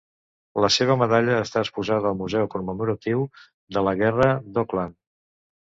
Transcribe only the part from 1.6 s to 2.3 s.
exposada al